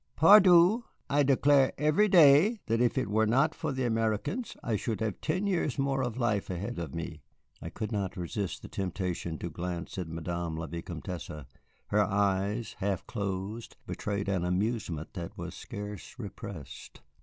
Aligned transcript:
Pardieu, 0.15 0.83
I 1.11 1.21
declare 1.21 1.73
every 1.77 2.07
day 2.07 2.59
that, 2.65 2.81
if 2.81 2.97
it 2.97 3.07
were 3.07 3.27
not 3.27 3.53
for 3.53 3.71
the 3.71 3.83
Americans, 3.85 4.57
I 4.63 4.75
should 4.75 4.99
have 4.99 5.21
ten 5.21 5.45
years 5.45 5.77
more 5.77 6.01
of 6.03 6.17
life 6.17 6.49
ahead 6.49 6.79
of 6.79 6.95
me." 6.95 7.21
I 7.61 7.69
could 7.69 7.91
not 7.91 8.17
resist 8.17 8.63
the 8.63 8.67
temptation 8.67 9.37
to 9.37 9.51
glance 9.51 9.99
at 9.99 10.07
Madame 10.07 10.57
la 10.57 10.65
Vicomtesse. 10.65 11.29
Her 11.89 12.03
eyes, 12.03 12.77
half 12.79 13.05
closed, 13.05 13.77
betrayed 13.85 14.27
an 14.27 14.43
amusement 14.43 15.13
that 15.13 15.37
was 15.37 15.53
scarce 15.53 16.17
repressed. 16.17 17.01